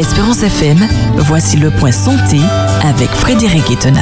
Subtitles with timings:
[0.00, 0.78] Espérance FM,
[1.18, 2.38] voici le point santé
[2.82, 4.00] avec Frédéric Etena.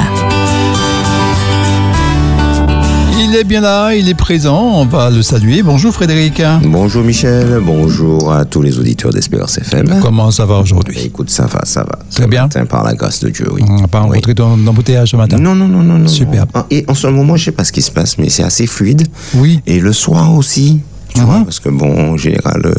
[3.21, 5.61] Il est bien là, il est présent, on va le saluer.
[5.61, 6.41] Bonjour Frédéric.
[6.63, 9.99] Bonjour Michel, bonjour à tous les auditeurs d'Espérance FM.
[10.01, 10.97] Comment ça va aujourd'hui?
[11.03, 11.99] Écoute, ça va, ça va.
[12.15, 12.43] Très bien.
[12.43, 13.61] Matin, par la grâce de Dieu, oui.
[13.67, 14.35] On n'a pas rencontré Oui.
[14.35, 16.07] ton embouteillage ce matin Non, non, non, non, non.
[16.07, 16.49] Superbe.
[16.71, 19.05] Et en ce moment, je sais pas ce qui se passe, mais c'est assez fluide.
[19.35, 19.59] Oui.
[19.67, 20.79] Et le soir aussi.
[21.13, 22.73] Tu vois, parce que bon, en général, euh,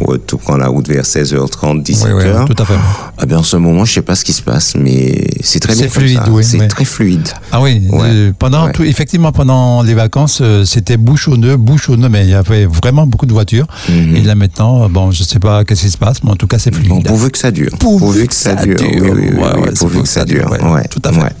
[0.00, 2.06] on reprend la route vers 16h30, 17h.
[2.14, 2.74] Oui, oui, tout à fait.
[3.18, 5.74] Ah ben, en ce moment, je sais pas ce qui se passe, mais c'est très
[5.74, 7.28] C'est bien comme fluide, oui, C'est très fluide.
[7.52, 7.98] Ah oui, Ouais.
[8.04, 8.72] euh, pendant Ouais.
[8.72, 13.26] tout- effectivement pendant les vacances, euh, c'était bouchonneux, bouchonneux, mais il y avait vraiment beaucoup
[13.26, 13.66] de voitures.
[13.88, 14.16] Mhm.
[14.16, 16.46] Et là maintenant, euh, bon, je sais pas qu'est-ce qui se passe, mais en tout
[16.46, 16.88] cas c'est fluide.
[16.88, 17.70] Bon, pourvu que ça dure.
[17.78, 18.78] Pourvu que ça dure.
[18.80, 20.50] Oui, oui, oui, Ouais, oui, ouais, c'est pourvu que ça dure.
[20.50, 21.34] ouais, Ouais, Tout à fait.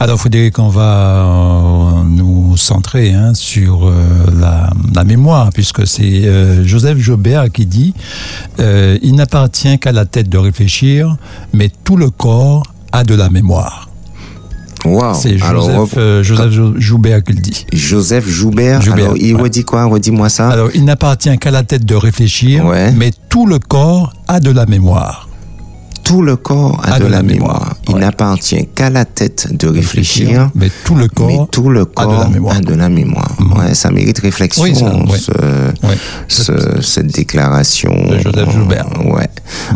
[0.00, 3.92] Alors, Frédéric, on va euh, nous centrer hein, sur euh,
[4.38, 7.94] la, la mémoire, puisque c'est euh, Joseph Joubert qui dit
[8.58, 11.16] Il n'appartient qu'à la tête de réfléchir,
[11.52, 13.88] mais tout le corps a de la mémoire.
[14.84, 15.12] Wow.
[15.14, 16.22] C'est Alors, Joseph, euh,
[16.78, 17.66] Joubert qui le dit.
[17.72, 18.80] Joseph Joubert.
[18.80, 19.42] Joubert, Alors, il ouais.
[19.42, 19.84] redit quoi?
[19.84, 20.48] Redis-moi ça.
[20.50, 22.92] Alors, il n'appartient qu'à la tête de réfléchir, Ouais.
[22.92, 25.27] mais tout le corps a de la mémoire.
[26.08, 27.74] Tout le corps a, de, la, mémoire.
[27.86, 28.00] Il ouais.
[28.00, 30.50] n'appartient qu'à la tête de réfléchir.
[30.54, 32.56] mais tout le corps, mais tout le a corps de la mémoire.
[32.56, 33.36] a de la mémoire.
[33.56, 35.18] Ouais, ça mérite réflexion, Oui, ça, ouais.
[35.18, 35.98] ce- Ouais.
[36.28, 37.90] ce- cette déclaration.
[38.08, 38.86] De Joseph Joubert.
[39.04, 39.28] Ouais.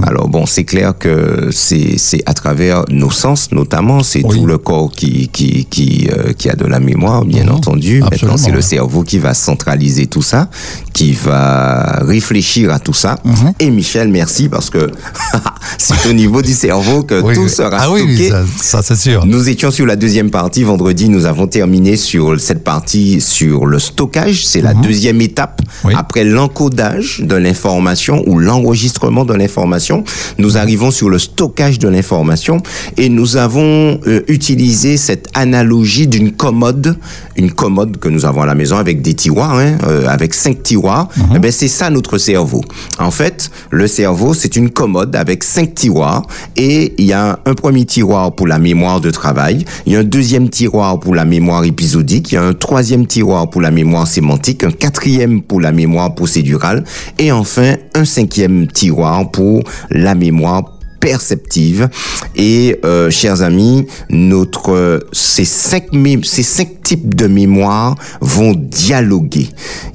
[0.03, 4.38] Alors bon, c'est clair que c'est à travers nos sens, notamment, c'est Oui.
[4.38, 7.53] tout le corps qui qui qui euh, qui a de la mémoire, bien Mhm.
[7.56, 7.94] entendu.
[8.00, 10.48] Maintenant, Absolument, c'est le cerveau qui va centraliser tout ça,
[10.94, 13.19] qui va réfléchir à tout ça.
[13.25, 13.53] Mhm.
[13.60, 14.91] Et Michel, merci parce que
[15.78, 17.51] c'est niveau du cerveau que Oui, tout oui.
[17.51, 18.28] sera ah oui, stocké.
[18.31, 19.27] ça, ça, c'est sûr.
[19.27, 20.62] Nous étions sur la deuxième partie.
[20.62, 24.47] Vendredi, nous avons terminé sur cette partie sur le stockage.
[24.47, 25.67] C'est la deuxième étape Mhm.
[25.84, 25.95] Oui.
[25.97, 30.05] après l'encodage de l'information ou l'enregistrement de l'information.
[30.39, 32.59] Nous arrivons sur le stockage de l'information
[32.97, 36.97] et nous avons euh, utilisé cette analogie d'une commode,
[37.37, 40.62] une commode que nous avons à la maison avec des tiroirs, hein, euh, avec cinq
[40.62, 41.09] tiroirs.
[41.16, 41.25] Mhm.
[41.37, 42.62] Eh ben, c'est ça notre cerveau.
[42.99, 46.12] En fait, le cerveau, c'est une commode avec cinq tiroirs
[46.56, 50.00] et il y a un premier tiroir pour la mémoire de travail, il y a
[50.00, 53.71] un deuxième tiroir pour la mémoire épisodique, il y a un troisième tiroir pour la
[53.71, 56.84] mémoire sémantique, un quatrième pour la mémoire procédurale
[57.19, 60.65] et enfin un cinquième tiroir pour la mémoire
[61.03, 61.89] perceptive.
[62.37, 65.89] Et euh, chers amis notre ces cinq
[66.22, 69.49] ces cinq types de mémoire vont dialoguer.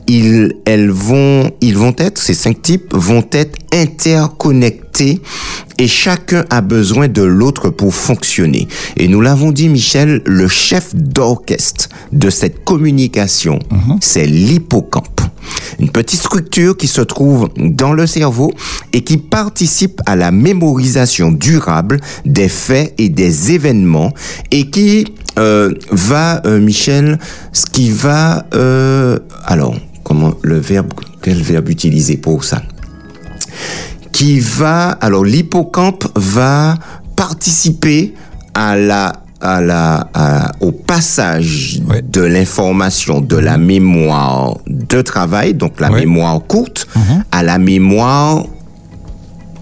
[0.07, 6.61] Ils elles vont ils vont être ces cinq types vont être interconnectés et chacun a
[6.61, 8.67] besoin de l'autre pour fonctionner.
[8.95, 13.59] Et nous l'avons dit Michel le chef d'orchestre de cette communication
[14.01, 15.21] c'est l'hippocampe.
[15.79, 18.51] Une petite structure qui se trouve dans le cerveau
[18.93, 24.13] et qui participe à la mémorisation durable des faits et des événements
[24.51, 25.05] et qui
[25.39, 27.19] euh, va, euh, Michel,
[27.53, 28.45] ce qui va...
[28.55, 32.61] euh, alors, comment le verbe, quel verbe utiliser pour ça?
[34.17, 36.73] Qui va, alors l'hippocampe va
[37.15, 38.15] participer
[38.55, 42.01] à la, à la, à- au passage Ouais.
[42.01, 45.99] de l'information de la mémoire de travail, donc la Ouais.
[45.99, 47.23] mémoire courte, Mhm.
[47.31, 48.43] à la mémoire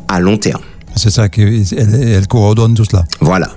[0.07, 0.61] à long terme.
[0.95, 3.03] C'est ça qu'elle elle coordonne tout cela.
[3.19, 3.49] Voilà.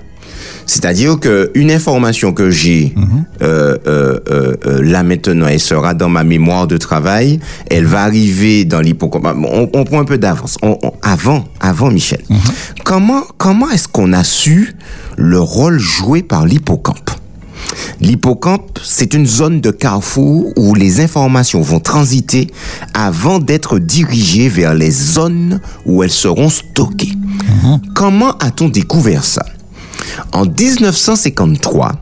[0.69, 2.93] C'est-à-dire que une information que j'ai
[3.41, 7.39] euh, euh, euh, euh, là maintenant, elle sera dans ma mémoire de travail,
[7.71, 9.25] elle va arriver dans l'hippocampe.
[9.25, 10.57] On, on prend un peu d'avance.
[10.61, 12.21] On- on- avant, avant Michel,
[12.85, 14.75] comment comment est-ce qu'on a su
[15.17, 17.09] le rôle joué par l'hippocampe?
[17.99, 22.47] L'hippocampe, c'est une zone de carrefour où les informations vont transiter
[22.93, 27.13] avant d'être dirigées vers les zones où elles seront stockées.
[27.95, 29.43] Comment a-t-on découvert ça?
[30.31, 31.93] En 1953,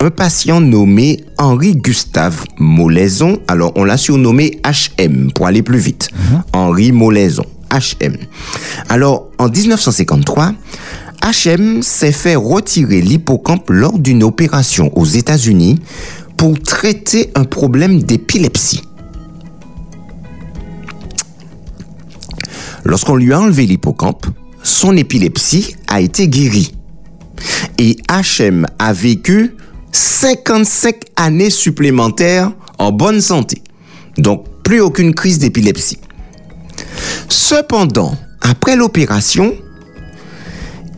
[0.00, 6.08] un patient nommé Henri Gustave Molaison, alors on l'a surnommé HM pour aller plus vite,
[6.52, 8.16] Henri Molaison, HM.
[8.88, 10.52] Alors en 1953,
[11.22, 15.78] HM s'est fait retirer l'hippocampe lors d'une opération aux États-Unis
[16.36, 18.82] pour traiter un problème d'épilepsie.
[22.84, 24.26] Lorsqu'on lui a enlevé l'hippocampe,
[24.62, 26.74] son épilepsie a été guérie.
[27.78, 29.56] Et HM a vécu
[29.92, 33.62] 55 années supplémentaires en bonne santé.
[34.18, 35.98] Donc, plus aucune crise d'épilepsie.
[37.28, 39.54] Cependant, après l'opération,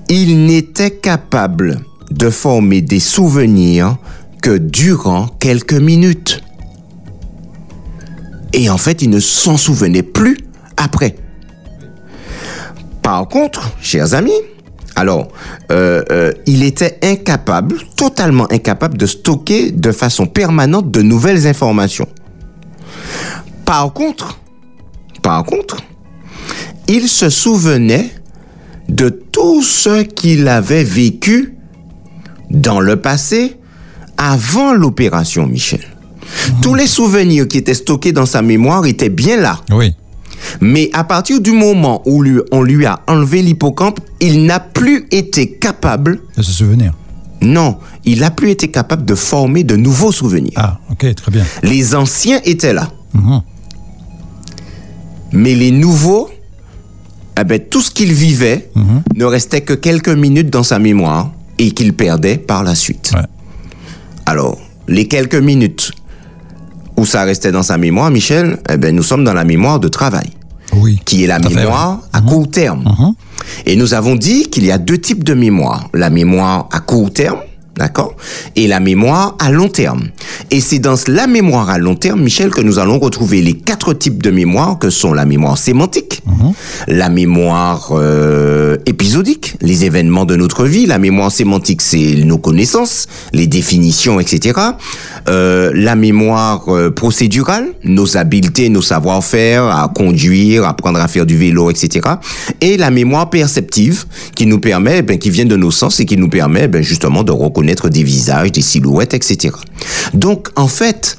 [0.09, 1.81] il n'était capable
[2.11, 3.99] de former des souvenirs
[4.43, 6.43] que durant quelques minutes.
[8.53, 10.39] Et en fait, il ne s'en souvenait plus
[10.77, 11.17] après.
[13.03, 14.41] Par contre, chers amis,
[14.97, 15.29] alors,
[15.71, 22.09] euh, euh, il était incapable, totalement incapable de stocker de façon permanente de nouvelles informations.
[23.67, 24.41] Par contre,
[25.23, 25.77] par contre,
[26.89, 28.11] il se souvenait
[28.89, 31.57] de tout ce qu'il avait vécu
[32.51, 33.59] dans le passé
[34.17, 35.85] avant l'opération Michel.
[36.63, 39.61] Tous les souvenirs qui étaient stockés dans sa mémoire étaient bien là.
[39.71, 39.95] Oui.
[40.61, 45.07] Mais à partir du moment où lui- on lui a enlevé l'hippocampe, il n'a plus
[45.11, 46.93] été capable, De se souvenir.
[47.43, 50.53] non, il n'a plus été capable de former de nouveaux souvenirs.
[50.57, 51.45] Ah, ok, très bien.
[51.63, 52.91] Les anciens étaient là.
[53.15, 53.41] Mhm.
[55.33, 56.29] Mais les nouveaux,
[57.39, 59.03] eh ben, tout ce qu'il vivait Mhm.
[59.17, 63.11] ne restait que quelques minutes dans sa mémoire et qu'il perdait par la suite.
[63.15, 63.23] Ouais.
[64.27, 64.59] Alors,
[64.89, 65.91] les quelques minutes
[66.97, 69.89] où ça restait dans sa mémoire, Michel, eh ben, nous sommes dans la mémoire de
[69.89, 70.31] travail,
[70.77, 71.01] Oui.
[71.05, 72.85] qui est la à mémoire à court terme.
[72.85, 73.15] Mhm.
[73.67, 75.89] Et nous avons dit qu'il y a deux types de mémoire.
[75.95, 77.39] La mémoire à court terme,
[77.77, 78.17] d'accord?
[78.55, 80.09] Et la mémoire à long terme.
[80.51, 83.93] Et c'est dans la mémoire à long terme, Michel, que nous allons retrouver les quatre
[83.93, 86.23] types de mémoire que sont la mémoire sémantique,
[86.89, 90.87] la mémoire euh, épisodique, les événements de notre vie.
[90.87, 94.59] La mémoire sémantique, c'est nos connaissances, les définitions, etc.
[95.29, 101.37] Euh, la mémoire euh, procédurale, nos habiletés, nos savoir-faire à conduire, apprendre à faire du
[101.37, 102.09] vélo, etc.
[102.61, 106.17] Et la mémoire perceptive, qui nous permet, ben, qui vient de nos sens et qui
[106.17, 109.55] nous permet ben, justement de reconnaître des visages, des silhouettes, etc.
[110.15, 111.19] Donc, en fait,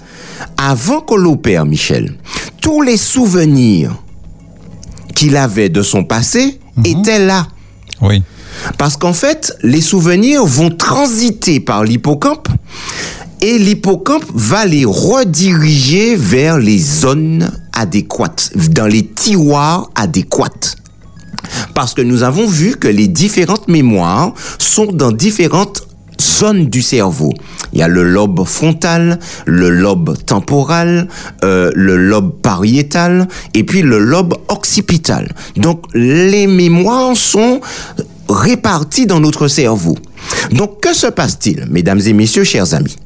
[0.57, 2.15] avant qu'on l'opère, Michel,
[2.61, 3.95] tous les souvenirs
[5.15, 7.47] qu'il avait de son passé étaient là.
[8.01, 8.21] Oui.
[8.77, 12.47] Parce qu'en fait, les souvenirs vont transiter par l'hippocampe
[13.41, 20.75] et l'hippocampe va les rediriger vers les zones adéquates, dans les tiroirs adéquats.
[21.73, 25.86] Parce que nous avons vu que les différentes mémoires sont dans différentes
[26.37, 27.33] zones du cerveau.
[27.73, 31.07] Il y a le lobe frontal, le lobe temporal,
[31.43, 35.33] euh, le lobe pariétal et puis le lobe occipital.
[35.55, 37.61] Donc les mémoires sont
[38.29, 39.97] réparties dans notre cerveau.
[40.51, 42.97] Donc que se passe-t-il, mesdames et messieurs, chers amis?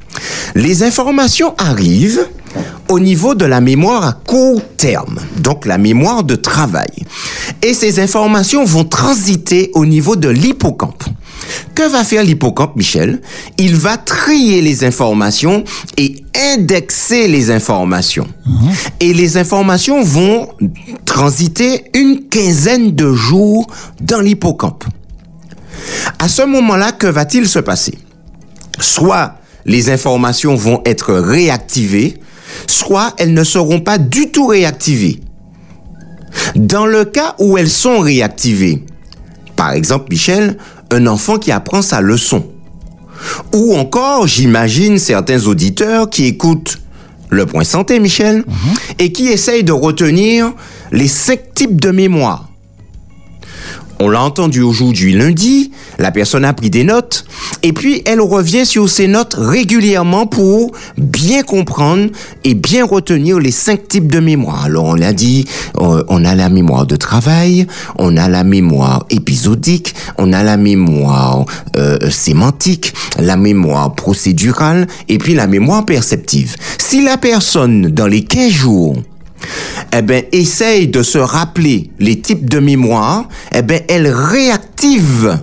[0.56, 2.28] Les informations arrivent
[2.92, 6.92] au niveau de la mémoire à court terme, donc la mémoire de travail.
[7.64, 11.04] Et ces informations vont transiter au niveau de l'hippocampe.
[11.74, 13.22] Que va faire l'hippocampe, Michel?
[13.58, 15.64] Il va trier les informations
[15.98, 16.24] et
[16.54, 18.28] indexer les informations.
[19.00, 20.50] Et les informations vont
[21.06, 23.68] transiter une quinzaine de jours
[24.02, 24.84] dans l'hippocampe.
[26.20, 27.98] À ce moment-là, que va-t-il se passer?
[28.80, 29.36] Soit
[29.66, 32.18] les informations vont être réactivées,
[32.68, 35.20] soit elles ne seront pas du tout réactivées.
[36.56, 38.86] Dans le cas où elles sont réactivées,
[39.56, 40.58] par exemple, Michel,
[40.92, 42.46] un enfant qui apprend sa leçon.
[43.54, 46.80] Ou encore, j'imagine certains auditeurs qui écoutent
[47.30, 48.44] le point santé, Michel,
[49.00, 50.52] et qui essayent de retenir
[50.92, 52.50] les cinq types de mémoire.
[54.00, 57.26] On l'a entendu aujourd'hui lundi, la personne a pris des notes,
[57.64, 62.10] et puis elle revient sur ces notes régulièrement pour bien comprendre
[62.44, 64.66] et bien retenir les cinq types de mémoire.
[64.66, 67.68] Alors on l'a dit, on a la mémoire de travail,
[67.98, 71.46] on a la mémoire épisodique, on a la mémoire
[71.78, 76.56] euh, sémantique, la mémoire procédurale, et puis la mémoire perceptive.
[76.78, 78.96] Si la personne, dans les 15 jours,
[79.94, 85.40] eh ben, essaye de se rappeler les types de mémoire, eh ben, elle réactive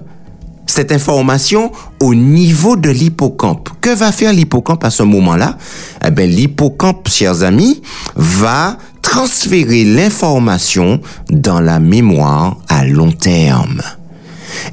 [0.68, 3.70] cette information au niveau de l'hippocampe.
[3.80, 5.58] Que va faire l'hippocampe à ce moment-là?
[6.06, 7.82] Eh ben, l'hippocampe, chers amis,
[8.14, 13.82] va transférer l'information dans la mémoire à long terme.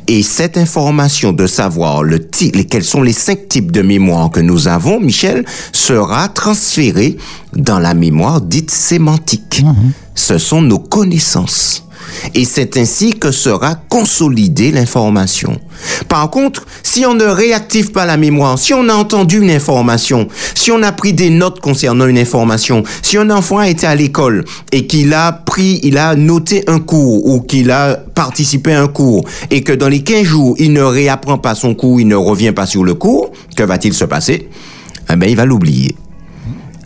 [0.08, 4.68] Et cette information de savoir le quels sont les cinq types de mémoire que nous
[4.68, 7.18] avons, Michel, sera transférée
[7.56, 9.64] dans la mémoire dite sémantique.
[10.14, 11.85] Ce sont nos connaissances.
[12.34, 15.60] Et c'est ainsi que sera consolidée l'information.
[16.08, 20.28] Par contre, si on ne réactive pas la mémoire, si on a entendu une information,
[20.54, 23.96] si on a pris des notes concernant une information, si un enfant a été à
[23.96, 28.82] l'école et qu'il a pris, il a noté un cours ou qu'il a participé à
[28.82, 32.08] un cours et que dans les 15 jours, il ne réapprend pas son cours, il
[32.08, 34.50] ne revient pas sur le cours, que va-t-il se passer?
[35.12, 35.96] Eh ben, il va l'oublier.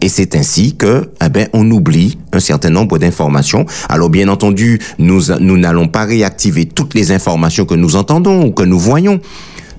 [0.01, 3.65] Et c'est ainsi que, eh ben, on oublie un certain nombre d'informations.
[3.89, 8.51] Alors, bien entendu, nous, nous n'allons pas réactiver toutes les informations que nous entendons ou
[8.51, 9.19] que nous voyons.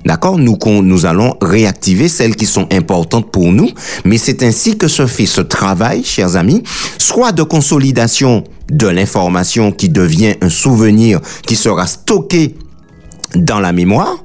[0.04, 0.38] D'accord?
[0.38, 3.70] Nous, nous allons réactiver celles qui sont importantes pour nous,
[4.04, 6.62] mais c'est ainsi que se fait ce travail, chers amis,
[6.98, 12.54] soit de consolidation de l'information qui devient un souvenir qui sera stocké
[13.34, 14.16] dans la mémoire,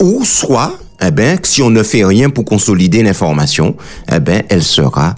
[0.00, 3.76] ou soit, eh ben, si on ne fait rien pour consolider l'information,
[4.10, 5.14] eh ben, elle sera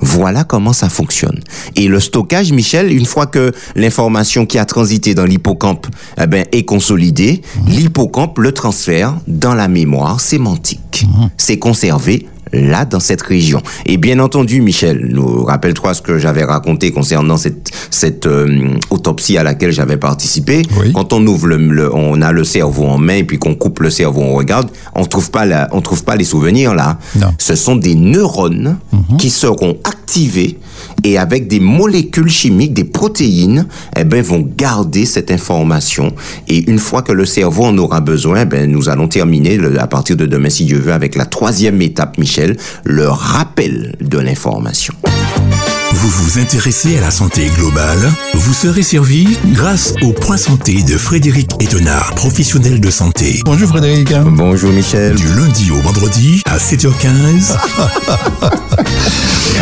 [0.00, 1.40] Voilà comment ça fonctionne.
[1.74, 5.86] Et le stockage, Michel, une fois que l'information qui a transité dans l'hippocampe
[6.20, 11.06] eh ben, est consolidée, l'hippocampe le transfère dans la mémoire sémantique.
[11.06, 11.26] Mmh.
[11.36, 13.60] C'est conservé là dans cette région.
[13.86, 19.36] Et bien entendu, Michel, nous rappelle-toi ce que j'avais raconté concernant cette cette euh, autopsie
[19.38, 20.62] à laquelle j'avais participé.
[20.92, 23.90] Quand on ouvre le, on a le cerveau en main et puis qu'on coupe le
[23.90, 26.98] cerveau, on regarde, on trouve pas la, on trouve pas les souvenirs là.
[27.18, 27.28] Non.
[27.38, 29.16] Ce sont des neurones Mhm.
[29.18, 30.58] qui seront activés
[31.04, 36.14] et avec des molécules chimiques, des protéines, eh ben vont garder cette information.
[36.48, 39.86] Et une fois que le cerveau en aura besoin, eh ben nous allons terminer à
[39.86, 44.94] partir de demain si Dieu veut avec la troisième étape, Michel, le rappel de l'information.
[45.98, 47.98] Vous vous intéressez à la santé globale?
[48.34, 53.40] Vous serez servi grâce au Point Santé de Frédéric Étonnard, professionnel de santé.
[53.44, 54.12] Bonjour Frédéric.
[54.26, 55.14] Bonjour Michel.
[55.16, 57.56] Du lundi au vendredi à 7h15,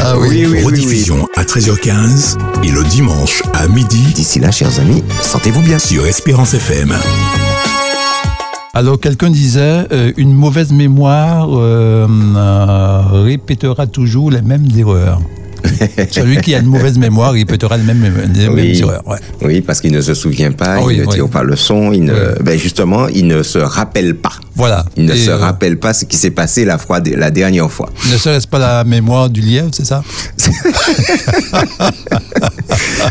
[0.02, 0.62] Ah oui.
[0.64, 5.78] rediffusion à 13h15 et le dimanche à midi D'ici là, chers amis, sentez-vous bien.
[5.78, 6.94] sur Espérance FM.
[8.76, 15.20] Alors quelqu'un disait euh, une mauvaise mémoire euh, euh, répétera toujours les mêmes erreurs.
[16.10, 18.10] Celui qui a une mauvaise mémoire répétera les mêmes, les
[18.48, 18.78] mêmes Oui.
[18.78, 19.02] erreurs.
[19.06, 19.18] ouais.
[19.42, 21.14] Oui, parce qu'il ne se souvient pas, Ah il oui, ne oui.
[21.14, 22.18] tire pas le son, il ne, Oui.
[22.42, 24.32] ben justement, il ne se rappelle pas.
[24.56, 24.84] Voilà.
[24.96, 27.70] Il ne Et, se euh, rappelle pas ce qui s'est passé la, fois, la dernière
[27.70, 27.90] fois.
[28.12, 30.02] Ne serait-ce pas la mémoire du lièvre, c'est ça?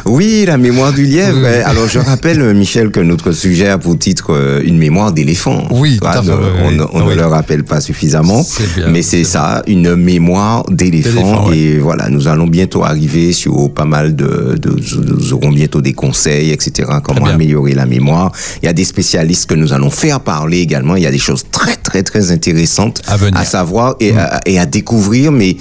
[0.05, 1.37] Oui, la mémoire du lièvre.
[1.41, 1.61] Oui.
[1.65, 5.63] Alors, je rappelle, euh, Michel, que notre sujet a pour titre euh, une mémoire d'éléphant.
[5.71, 6.77] Oui, tout à fait, oui, on oui.
[6.77, 7.11] ne- on Oui.
[7.15, 8.45] ne le rappelle pas suffisamment.
[8.75, 11.51] Bien, mais c'est ça, une mémoire d'éléphant.
[11.51, 14.75] Et voilà, nous allons bientôt arriver sur pas mal de, de-
[15.13, 16.89] Nous aurons bientôt des conseils, etc.
[17.03, 18.31] Comment améliorer la mémoire.
[18.61, 20.95] Il y a des spécialistes que nous allons faire parler également.
[20.95, 23.39] Il y a des choses très, très, très intéressantes À venir.
[23.41, 23.45] Mm.
[23.45, 25.57] savoir et, à, et à découvrir, mais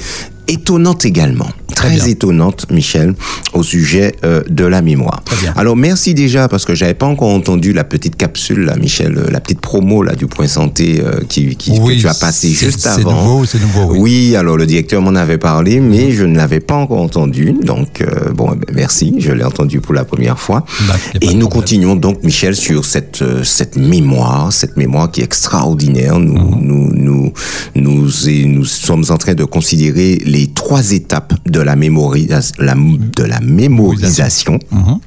[0.49, 1.49] étonnantes également.
[1.75, 3.15] Très, étonnante, Michel,
[3.55, 5.23] au sujet euh, de la mémoire.
[5.57, 9.31] Alors merci déjà parce que j'avais pas encore entendu la petite capsule, là, Michel, euh,
[9.31, 12.51] la petite promo là du Point Santé euh, qui, qui Oui, que tu as passé
[12.51, 13.13] juste c'est avant.
[13.25, 14.37] nouveau, c'est nouveau, oui.
[14.37, 17.55] alors le directeur m'en avait parlé, mais je ne l'avais pas encore entendu.
[17.65, 20.65] Donc euh, bon, eh ben, merci, je l'ai entendu pour la première fois.
[20.87, 21.49] Bah, Et nous problème.
[21.49, 26.19] continuons donc, Michel, sur cette cette mémoire, cette mémoire qui est extraordinaire.
[26.21, 26.61] Nous Mhm.
[26.63, 27.33] nous nous
[27.75, 28.09] nous
[28.47, 33.41] nous sommes en train de considérer les trois étapes de la mémorisation, la, de la
[33.41, 34.59] mémorisation.
[34.71, 34.99] Mhm.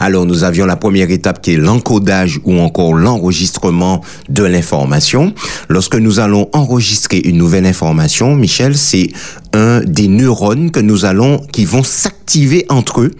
[0.00, 5.34] Alors nous avions la première étape qui est l'encodage ou encore l'enregistrement de l'information.
[5.68, 9.08] Lorsque nous allons enregistrer une nouvelle information, Michel, c'est
[9.52, 13.12] un des neurones que nous allons qui vont s'activer entre eux,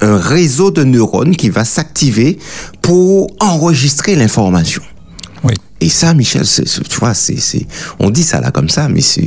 [0.00, 2.38] un réseau de neurones qui va s'activer
[2.80, 4.82] pour enregistrer l'information.
[5.82, 7.66] Et ça, Michel, tu vois, c'est,
[7.98, 9.26] on dit ça là comme ça, mais c'est,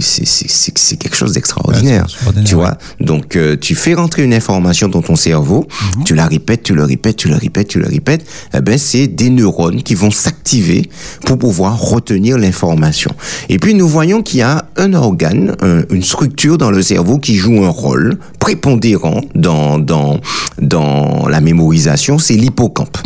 [0.98, 2.06] quelque chose d'extraordinaire.
[2.26, 6.04] Ouais, tu vois, donc euh, tu fais rentrer une information dans ton cerveau, Mhm.
[6.06, 8.26] tu la répètes, tu le répètes, tu le répètes, tu le répètes.
[8.54, 10.90] Eh ben, c'est des neurones qui vont s'activer
[11.26, 13.12] pour pouvoir retenir l'information.
[13.50, 17.20] Et puis nous voyons qu'il y a un organe, un- une structure dans le cerveau
[17.20, 20.22] qui joue un rôle prépondérant dans dans
[20.62, 22.98] dans la mémorisation, c'est l'hippocampe.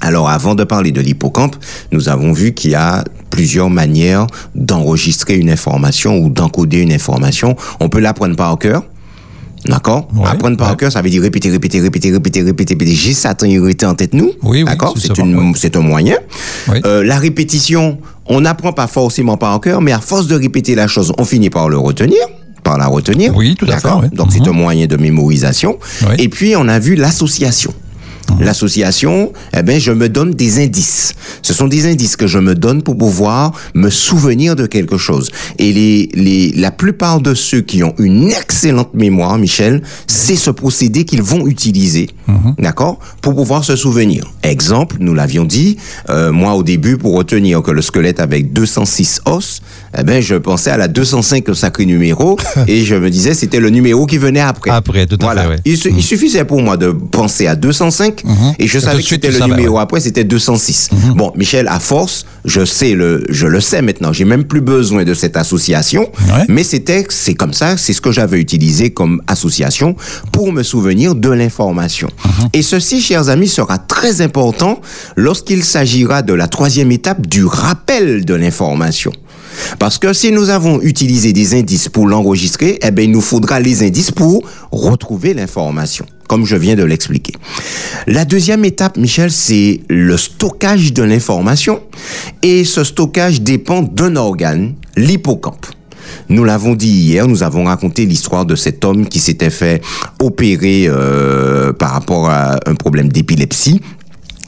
[0.00, 1.56] Alors, avant de parler de l'hippocampe,
[1.92, 7.56] nous avons vu qu'il y a plusieurs manières d'enregistrer une information ou d'encoder une information.
[7.80, 8.82] On peut l'apprendre par cœur.
[9.66, 10.08] D'accord?
[10.14, 10.76] Ouais, Apprendre par ouais.
[10.76, 12.92] cœur, ça veut dire répéter, répéter, répéter, répéter, répéter, répéter.
[12.94, 13.34] J'ai ça
[13.84, 14.32] en tête nous.
[14.42, 14.94] Oui, oui, D'accord?
[14.96, 16.16] c'est un moyen.
[16.68, 16.78] Oui.
[16.86, 20.86] Euh, la répétition, on n'apprend pas forcément par cœur, mais à force de répéter la
[20.88, 22.16] chose, on finit par le retenir,
[22.64, 23.36] par la retenir.
[23.36, 24.14] Oui, tout à fait.
[24.14, 24.48] Donc c'est Mhm.
[24.48, 25.78] un moyen de mémorisation.
[26.16, 27.74] Et puis on a vu l'association.
[28.38, 31.14] L'association, eh ben, je me donne des indices.
[31.42, 35.30] Ce sont des indices que je me donne pour pouvoir me souvenir de quelque chose.
[35.58, 40.50] Et les, les, la plupart de ceux qui ont une excellente mémoire, Michel, c'est ce
[40.50, 42.08] procédé qu'ils vont utiliser,
[42.58, 44.24] d'accord, pour pouvoir se souvenir.
[44.42, 45.76] Exemple, nous l'avions dit,
[46.08, 49.60] euh, moi au début, pour retenir que le squelette avait 206 os,
[49.98, 53.60] eh ben, je pensais à la 205 au sacré numéro et je me disais c'était
[53.60, 54.70] le numéro qui venait après.
[54.70, 55.42] Après, tout à voilà.
[55.42, 55.56] fait, ouais.
[55.64, 58.24] Il, il suffisait pour moi de penser à 205 205.
[58.24, 58.54] Mhm.
[58.58, 59.82] Et je savais que c'était le savais, numéro ouais.
[59.82, 60.90] après, c'était 206.
[61.16, 64.12] Bon, Michel, à force, je sais le, je le sais maintenant.
[64.12, 66.02] J'ai même plus besoin de cette association.
[66.02, 66.44] Ouais.
[66.48, 69.96] Mais c'était, c'est comme ça, c'est ce que j'avais utilisé comme association
[70.32, 72.08] pour me souvenir de l'information.
[72.52, 74.80] Et ceci, chers amis, sera très important
[75.16, 79.12] lorsqu'il s'agira de la troisième étape du rappel de l'information.
[79.78, 83.60] Parce que si nous avons utilisé des indices pour l'enregistrer, eh bien, il nous faudra
[83.60, 87.34] les indices pour retrouver l'information, comme je viens de l'expliquer.
[88.06, 91.80] La deuxième étape, Michel, c'est le stockage de l'information.
[92.42, 95.66] Et ce stockage dépend d'un organe, l'hippocampe.
[96.28, 99.80] Nous l'avons dit hier, nous avons raconté l'histoire de cet homme qui s'était fait
[100.20, 103.80] opérer euh, par rapport à un problème d'épilepsie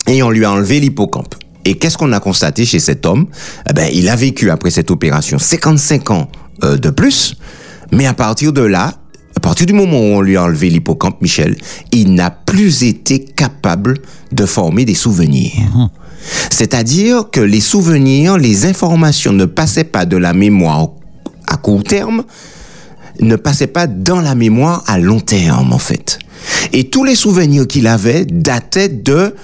[0.09, 1.35] et on lui a enlevé l'hippocampe.
[1.65, 3.27] Et qu'est-ce qu'on a constaté chez cet homme?
[3.69, 6.29] Eh ben, Il a vécu après cette opération 55 ans
[6.65, 7.37] euh, de plus,
[7.93, 8.95] mais à partir de là,
[9.37, 11.57] à partir du moment où on lui a enlevé l'hippocampe, Michel,
[11.91, 13.99] il n'a plus été capable
[14.31, 15.91] de former des souvenirs.
[16.51, 20.91] C'est-à-dire que les souvenirs, les informations ne passaient pas de la mémoire
[21.49, 22.25] à court terme,
[23.21, 26.19] ne passaient pas dans la mémoire à long terme, en fait.
[26.73, 29.35] Et tous les souvenirs qu'il avait dataient de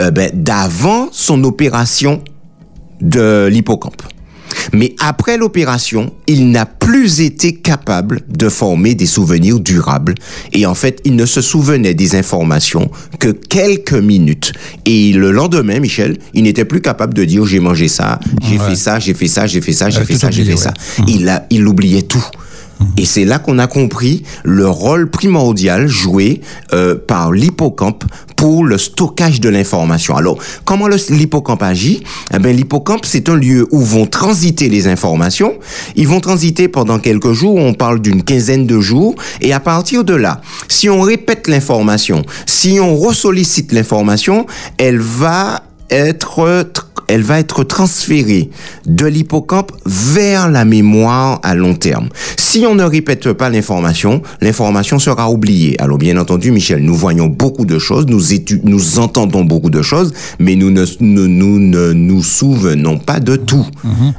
[0.00, 2.22] euh, ben, d'avant son opération
[3.00, 4.02] de l'hippocampe.
[4.72, 10.14] Mais après l'opération, il n'a plus été capable de former des souvenirs durables.
[10.52, 14.52] Et en fait, il ne se souvenait des informations que quelques minutes.
[14.86, 18.70] Et le lendemain, Michel, il n'était plus capable de dire j'ai mangé ça, j'ai Ouais.
[18.70, 20.72] fait ça, j'ai fait ça, j'ai fait ça, j'ai fait ça, j'ai fait ça.
[21.06, 22.24] Il a, il oubliait tout.
[22.98, 26.40] Et c'est là qu'on a compris le rôle primordial joué
[26.72, 28.04] euh, par l'hippocampe
[28.36, 30.14] pour le stockage de l'information.
[30.14, 32.02] Alors, comment l'hippocampe agit?
[32.34, 35.54] Eh ben, L'hippocampe, c'est un lieu où vont transiter les informations.
[35.94, 40.04] Ils vont transiter pendant quelques jours, on parle d'une quinzaine de jours, et à partir
[40.04, 47.22] de là, si on répète l'information, si on ressollicite l'information, elle va être tr- elle
[47.22, 48.50] va être transférée
[48.86, 52.08] de l'hippocampe vers la mémoire à long terme.
[52.36, 55.80] Si on ne répète pas l'information, l'information sera oubliée.
[55.80, 58.22] Alors bien entendu, Michel, nous voyons beaucoup de choses, nous,
[58.64, 63.36] nous entendons beaucoup de choses, mais nous ne nous, nous ne nous souvenons pas de
[63.36, 63.66] tout.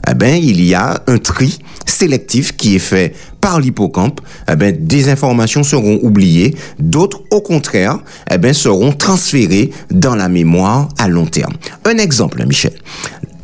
[0.09, 4.75] Eh ben, il y a un tri sélectif qui est fait par l'hippocampe, eh ben,
[4.77, 7.99] des informations seront oubliées, d'autres, au contraire,
[8.31, 11.53] eh ben, seront transférées dans la mémoire à long terme.
[11.85, 12.73] Un exemple, Michel.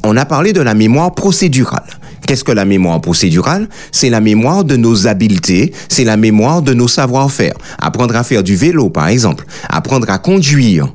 [0.03, 1.83] On a parlé de la mémoire procédurale.
[2.27, 3.67] Qu'est-ce que la mémoire procédurale?
[3.91, 7.53] C'est la mémoire de nos habiletés, c'est la mémoire de nos savoir-faire.
[7.79, 9.45] Apprendre à faire du vélo, par exemple.
[9.69, 10.87] Apprendre à conduire.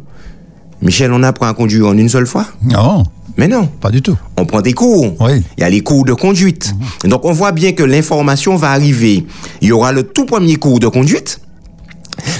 [0.82, 2.46] Michel, on apprend à conduire en une seule fois?
[2.62, 3.04] Non,
[3.36, 4.16] Mais non pas du tout.
[4.36, 5.16] on prend des cours.
[5.20, 5.42] Oui.
[5.56, 6.74] Il y a les cours de conduite.
[7.04, 9.26] Donc on voit bien que l'information va arriver.
[9.60, 11.40] Il y aura le tout premier cours de conduite.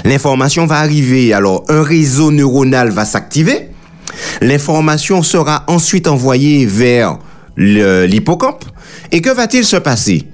[0.05, 3.69] L'information va arriver, alors un réseau neuronal va s'activer.
[4.41, 7.19] L'information sera ensuite envoyée vers
[7.57, 8.65] l'hippocampe.
[9.11, 10.27] Et que va-t-il se passer?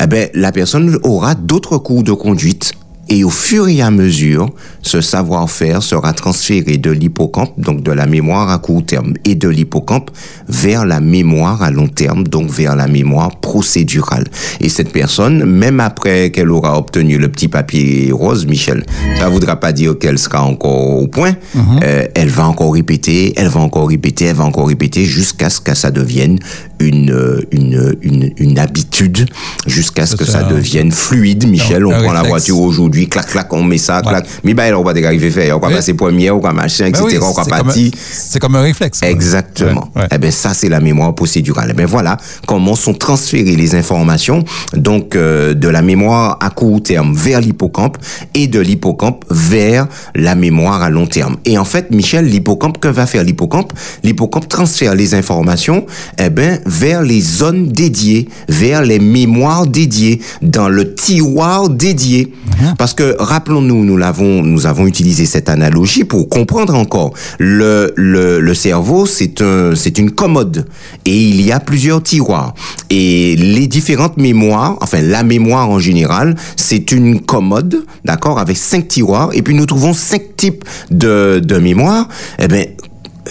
[0.00, 2.72] Eh ben, la personne aura d'autres cours de conduite.
[3.12, 4.50] Et au fur et à mesure,
[4.82, 9.48] ce savoir-faire sera transféré de l'hippocampe, donc de la mémoire à court terme, et de
[9.48, 10.12] l'hippocampe
[10.48, 14.28] vers la mémoire à long terme, donc vers la mémoire procédurale.
[14.60, 18.86] Et cette personne, même après qu'elle aura obtenu le petit papier rose, Michel,
[19.18, 21.34] ça voudra pas dire qu'elle sera encore au point.
[21.82, 25.60] Euh, elle va encore répéter, elle va encore répéter, elle va encore répéter jusqu'à ce
[25.60, 26.38] que ça devienne
[26.80, 29.28] une, euh, une, une, une habitude,
[29.66, 30.42] jusqu'à ce que ça ça.
[30.44, 31.84] devienne fluide, Michel.
[31.86, 34.26] On prend la voiture aujourd'hui, clac, clac, on met ça, clac.
[34.44, 35.74] Mais bah, on va arriver faire, on va Oui.
[35.74, 37.90] passer première, on va machin, etc., Ben oui, on va partir.
[38.10, 39.00] C'est comme un réflexe.
[39.00, 39.08] quoi.
[39.08, 39.90] Exactement.
[39.94, 40.08] Ouais, ouais.
[40.12, 41.68] Eh ben ça c'est la mémoire procédurale.
[41.70, 42.16] Eh ben voilà
[42.46, 47.98] comment sont transférées les informations donc euh, de la mémoire à court terme vers l'hippocampe
[48.34, 51.36] et de l'hippocampe vers la mémoire à long terme.
[51.44, 53.72] Et en fait, Michel, l'hippocampe que va faire l'hippocampe?
[54.02, 55.86] L'hippocampe transfère les informations
[56.18, 62.32] eh ben vers les zones dédiées, vers les mémoires dédiées dans le tiroir dédié.
[62.78, 67.12] Parce que rappelons-nous, nous l'avons, nous avons utilisé cette analogie pour comprendre encore.
[67.38, 70.66] Le, le, le cerveau, c'est un, c'est une commode
[71.04, 72.54] et il y a plusieurs tiroirs.
[72.90, 78.88] Et les différentes mémoires, enfin la mémoire en général, c'est une commode, d'accord, avec cinq
[78.88, 79.30] tiroirs.
[79.32, 82.08] Et puis nous trouvons cinq types de, de mémoire.
[82.38, 82.66] Eh ben,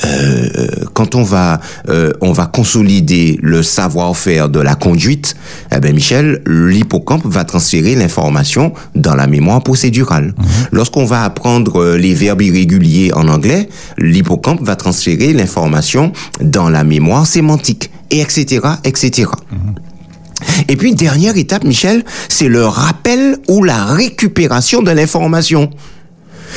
[0.06, 1.60] euh, quand on va
[1.90, 5.36] euh, on va consolider le savoir-faire de la conduite,
[5.76, 10.34] eh ben Michel, l'hippocampe va transférer l'information dans la mémoire procédurale.
[10.72, 16.84] Lorsqu'on va apprendre euh, les verbes irréguliers en anglais, l'hippocampe va transférer l'information dans la
[16.84, 19.30] mémoire sémantique et etc etc.
[20.68, 25.70] Et puis dernière étape, Michel, c'est le rappel ou la récupération de l'information.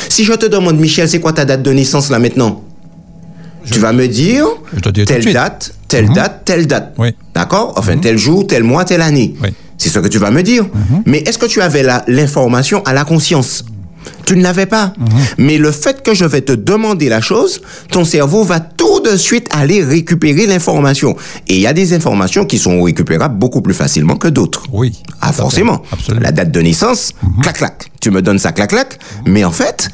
[0.08, 2.62] Si je te demande, Michel, c'est quoi ta date de naissance là maintenant?
[3.70, 4.46] Tu vas me dire
[5.06, 6.14] telle date, telle Mhm.
[6.14, 6.94] date, telle date.
[6.98, 7.14] Oui.
[7.34, 9.34] D'accord Enfin, tel jour, tel mois, telle année.
[9.42, 9.48] Oui.
[9.48, 9.54] Mhm.
[9.78, 10.64] C'est ce que tu vas me dire.
[11.06, 13.64] Mais est-ce que tu avais l'information à la conscience?
[14.26, 14.92] Tu ne l'avais pas.
[14.98, 15.06] Mhm.
[15.38, 19.16] Mais le fait que je vais te demander la chose, ton cerveau va tout de
[19.16, 21.16] suite aller récupérer l'information.
[21.48, 24.64] Et il y a des informations qui sont récupérables beaucoup plus facilement que d'autres.
[24.72, 24.92] Oui.
[25.20, 25.82] Ah, forcément.
[25.92, 26.20] Absolument.
[26.20, 26.24] Mhm.
[26.24, 27.90] La date de naissance, clac, clac.
[28.00, 28.98] Tu me donnes ça, clac, clac.
[29.26, 29.88] Mais en fait,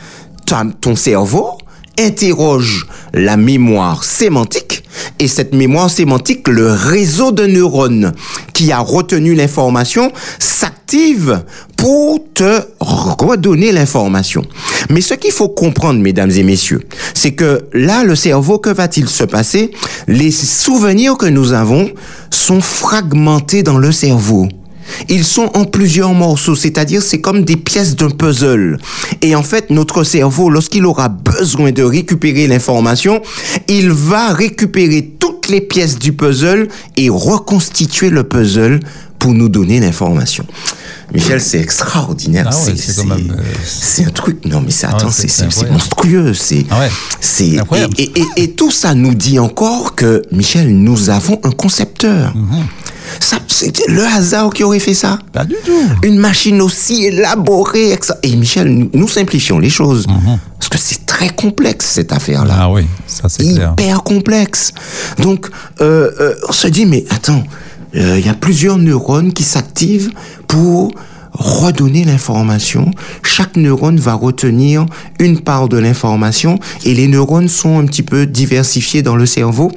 [0.81, 1.59] ton cerveau
[1.99, 4.85] interroge la mémoire sémantique
[5.19, 8.13] et cette mémoire sémantique, le réseau de neurones
[8.53, 11.43] qui a retenu l'information s'active
[11.77, 14.43] pour te redonner l'information.
[14.91, 16.83] Mais ce qu'il faut comprendre, mesdames et messieurs,
[17.15, 19.71] c'est que là, le cerveau, que va-t-il se passer?
[20.07, 21.91] Les souvenirs que nous avons
[22.31, 24.49] sont fragmentés dans le cerveau.
[25.09, 28.79] Ils sont en plusieurs morceaux, c'est-à-dire c'est comme des pièces d'un puzzle.
[29.22, 33.20] Et en fait, notre cerveau, lorsqu'il aura besoin de récupérer l'information,
[33.68, 38.81] il va récupérer toutes les pièces du puzzle et reconstituer le puzzle
[39.18, 40.44] pour nous donner l'information.
[41.12, 42.48] Michel, c'est extraordinaire.
[42.53, 43.14] Ah ouais, c'est euh,
[43.64, 44.44] c'est un truc.
[44.44, 45.27] Non, mais c'est attends, c'est-
[45.70, 46.35] monstrueux.
[46.35, 46.90] C'est Ah ouais.
[47.20, 47.94] c'est et, Incroyable.
[47.98, 52.37] et, et- et tout ça nous dit encore que Michel, nous avons un concepteur.
[52.37, 52.66] Mhm.
[53.21, 55.18] Ça, c'était le hasard qui aurait fait ça.
[55.33, 55.83] Pas du tout.
[56.03, 57.99] Une machine aussi élaborée.
[58.23, 60.07] Et Michel, nous, simplifions les choses.
[60.59, 62.55] Parce que c'est très complexe, cette affaire-là.
[62.55, 62.61] Mhm.
[62.61, 63.75] Ah oui, ça c'est clair.
[63.79, 64.73] Hyper complexe.
[65.18, 65.49] Donc,
[65.81, 67.42] euh, euh, on se dit, mais attends,
[67.97, 70.11] euh, il y a plusieurs neurones qui s'activent
[70.47, 70.92] pour
[71.33, 72.90] redonner l'information.
[73.23, 74.87] Chaque neurone va retenir
[75.21, 79.71] une part de l'information et les neurones sont un petit peu diversifiés dans le cerveau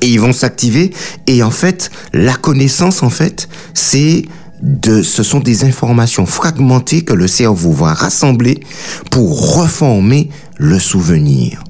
[0.00, 0.92] et ils vont s'activer
[1.26, 4.24] et en fait la connaissance en fait c'est
[4.62, 8.60] de ce sont des informations fragmentées que le cerveau va rassembler
[9.10, 11.62] pour reformer le souvenir.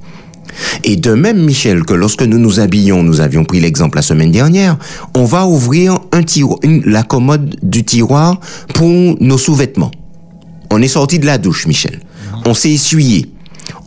[0.84, 4.30] Et de même, Michel, que lorsque nous nous habillons, nous avions pris l'exemple la semaine
[4.30, 4.78] dernière,
[5.16, 8.38] on va ouvrir un tiroir, une- la commode du tiroir
[8.74, 8.88] pour
[9.20, 9.90] nos sous-vêtements.
[10.70, 11.98] On est sorti de la douche, Michel.
[12.46, 13.32] On s'est essuyé.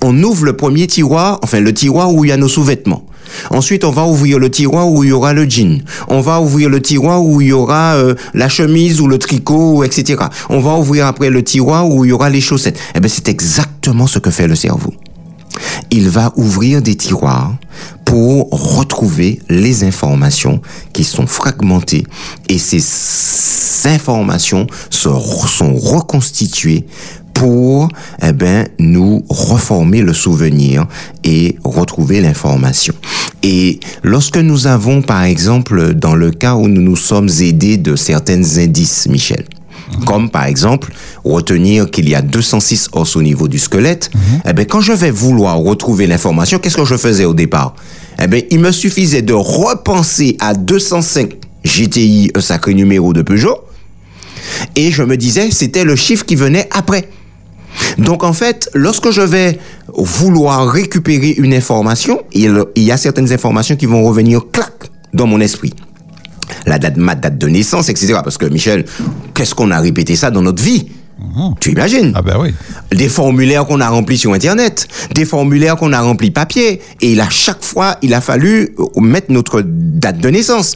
[0.04, 3.06] On ouvre le premier tiroir, enfin le tiroir où il y a nos sous-vêtements.
[3.50, 5.82] Ensuite, on va ouvrir le tiroir où il y aura le jean.
[6.08, 9.84] On va ouvrir le tiroir où il y aura euh, la chemise ou le tricot,
[9.84, 10.24] etc.
[10.50, 12.80] On va ouvrir après le tiroir où il y aura les chaussettes.
[12.96, 14.94] Eh bien, c'est exactement ce que fait le cerveau
[15.92, 17.56] il va ouvrir des tiroirs
[18.06, 20.62] pour retrouver les informations
[20.94, 22.06] qui sont fragmentées
[22.48, 26.86] et ces informations sont reconstituées
[27.38, 27.90] pour
[28.24, 30.88] eh ben, nous reformer le souvenir
[31.24, 32.96] et retrouver l'information.
[33.44, 37.96] Et lorsque nous avons, par exemple, dans le cas où nous nous sommes aidés de
[37.96, 39.46] certains indices, Michel,
[40.06, 40.92] comme par exemple
[41.24, 44.10] retenir qu'il y a 206 os au niveau du squelette,
[44.46, 47.76] eh ben quand je vais vouloir retrouver l'information, qu'est-ce que je faisais au départ?
[48.20, 53.60] Eh ben il me suffisait de repenser à 205 GTI, un sacré numéro de Peugeot,
[54.76, 57.08] et je me disais c'était le chiffre qui venait après.
[57.98, 59.60] Donc en fait, lorsque je vais
[59.94, 64.74] vouloir récupérer une information, il, il y a certaines informations qui vont revenir clac
[65.14, 65.74] dans mon esprit
[66.66, 68.20] la date, ma date de naissance, etc.
[68.24, 68.86] Parce que Michel,
[69.34, 70.88] qu'est-ce qu'on a répété ça dans notre vie?
[71.60, 72.14] Tu imagines?
[72.16, 72.54] Ah ben oui.
[72.92, 77.28] Des formulaires qu'on a remplis sur Internet, des formulaires qu'on a remplis papier, et là,
[77.30, 80.76] chaque fois, il a fallu mettre notre date de naissance.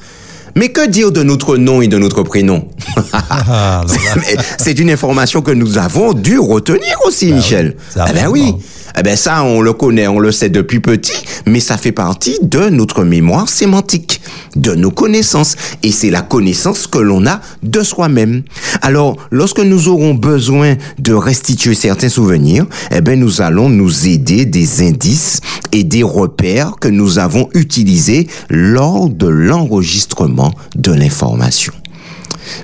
[0.56, 2.68] Mais que dire de notre nom et de notre prénom
[3.14, 3.84] Ah.
[4.16, 7.76] Mais C'est une information que nous avons dû retenir aussi, Michel.
[7.78, 8.54] oui, ça eh ben oui.
[8.98, 12.38] Eh ben ça, on le connaît, on le sait depuis petit, mais ça fait partie
[12.42, 14.22] de notre mémoire sémantique,
[14.56, 15.56] de nos connaissances.
[15.84, 18.44] Et c'est la connaissance que l'on a de soi-même.
[18.82, 24.46] Alors, lorsque nous aurons besoin de restituer certains souvenirs, eh ben nous allons nous aider
[24.46, 25.40] des indices
[25.72, 31.74] et des repères que nous avons utilisés lors de l'enregistrement de l'information.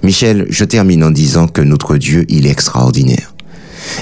[0.04, 3.34] Michel, je termine en disant que notre Dieu, il est extraordinaire.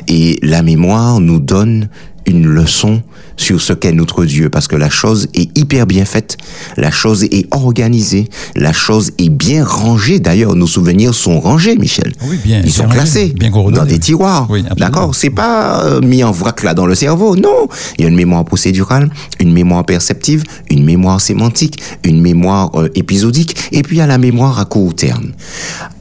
[0.07, 1.89] Et la mémoire nous donne
[2.25, 3.01] une leçon
[3.37, 6.37] sur ce qu'est notre Dieu, parce que la chose est hyper bien faite,
[6.77, 10.19] la chose est organisée, la chose est bien rangée.
[10.19, 12.13] D'ailleurs, nos souvenirs sont rangés, Michel.
[12.29, 14.47] Oui, bien, Ils sont classés bien dans des tiroirs.
[14.49, 14.63] Oui.
[14.77, 15.13] D'accord?
[15.15, 17.35] C'est pas euh, mis en vrac là dans le cerveau.
[17.35, 19.09] Non, il y a une mémoire procédurale,
[19.39, 24.07] une mémoire perceptive, une mémoire sémantique, une mémoire euh, épisodique, et puis il y a
[24.07, 25.31] la mémoire à court terme.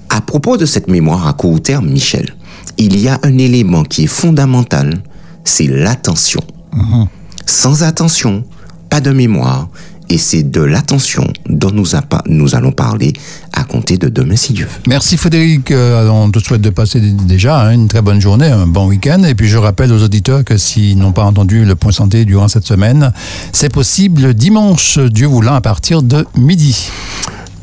[0.09, 2.35] À propos de cette mémoire à court terme, Michel,
[2.79, 5.03] il y a un élément qui est fondamental,
[5.45, 6.41] c'est l'attention.
[7.47, 8.45] Sans attention,
[8.91, 9.69] pas de mémoire
[10.11, 13.13] Et c'est de l'attention dont nous, allons parler
[13.53, 14.69] à compter de demain, si Dieu.
[14.87, 15.71] Merci Frédéric.
[15.71, 19.23] Euh, on te souhaite de passer déjà hein, une très bonne journée, un bon week-end.
[19.25, 22.49] Et puis je rappelle aux auditeurs que s'ils n'ont pas entendu le point santé durant
[22.49, 23.13] cette semaine,
[23.53, 26.91] c'est possible dimanche, Dieu voulant, à partir de midi.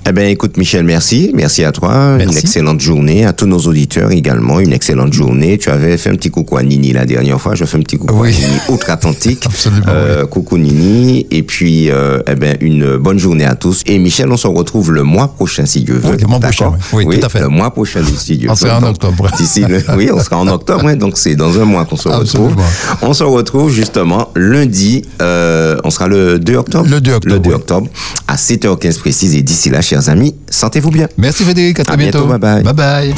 [0.10, 1.30] Eh bien, écoute, Michel, merci.
[1.36, 2.18] Merci à toi.
[2.18, 2.34] Merci.
[2.34, 3.24] Une excellente journée.
[3.24, 5.60] À tous nos auditeurs également, une excellente journée.
[5.60, 7.54] Tu avais fait un petit coucou à Nini la dernière fois.
[7.54, 8.30] Je fais un petit coucou Oui.
[8.30, 9.44] à Nini outre-Atlantique.
[9.46, 11.28] Absolument, Euh, Coucou Nini.
[11.30, 13.84] Et puis, euh, eh ben, une bonne journée à tous.
[13.86, 16.14] Et Michel, on se retrouve le mois prochain, si Dieu veut.
[16.14, 17.04] Oui, le mois prochain, oui.
[17.06, 17.40] Oui, tout à fait.
[17.42, 18.60] Le mois prochain, si Dieu On veut.
[18.60, 19.30] sera en octobre.
[19.38, 20.88] D'ici le- oui, on sera en octobre.
[20.88, 20.96] hein.
[20.96, 22.52] donc, c'est dans un mois qu'on se retrouve.
[22.54, 22.64] Absolument.
[23.04, 25.04] On se retrouve justement lundi.
[25.22, 26.88] euh, on sera le 2 octobre.
[26.90, 27.56] Le 2 octobre, Le 2 oui.
[27.56, 27.88] octobre
[28.28, 29.36] à 7h15 précise.
[29.36, 31.08] Et d'ici là, chers amis, sentez-vous bien.
[31.18, 32.64] Merci Frédéric, à très À bientôt, bye bye.
[32.64, 33.14] Bye bye.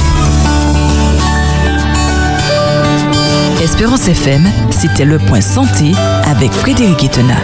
[3.62, 5.92] Espérance FM, c'était le point santé
[6.24, 7.36] avec Frédéric Etena.